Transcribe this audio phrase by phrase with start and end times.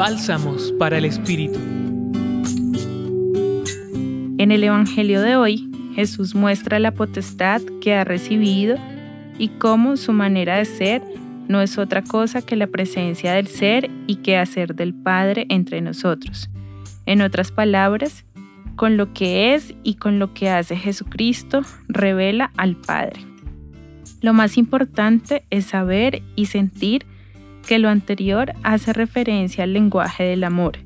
[0.00, 1.58] Bálsamos para el Espíritu.
[4.38, 8.78] En el Evangelio de hoy, Jesús muestra la potestad que ha recibido
[9.36, 11.02] y cómo su manera de ser
[11.48, 15.82] no es otra cosa que la presencia del ser y que hacer del Padre entre
[15.82, 16.48] nosotros.
[17.04, 18.24] En otras palabras,
[18.76, 23.20] con lo que es y con lo que hace Jesucristo, revela al Padre.
[24.22, 27.04] Lo más importante es saber y sentir
[27.70, 30.80] que lo anterior hace referencia al lenguaje del amor,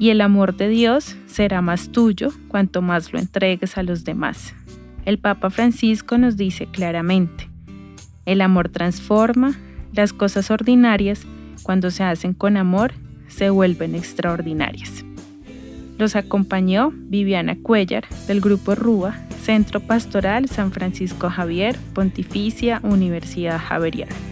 [0.00, 4.52] y el amor de Dios será más tuyo cuanto más lo entregues a los demás.
[5.04, 7.48] El Papa Francisco nos dice claramente,
[8.26, 9.56] el amor transforma,
[9.92, 11.24] las cosas ordinarias,
[11.62, 12.94] cuando se hacen con amor,
[13.28, 15.04] se vuelven extraordinarias.
[15.98, 24.31] Los acompañó Viviana Cuellar del Grupo RUA, Centro Pastoral San Francisco Javier, Pontificia Universidad Javeriana.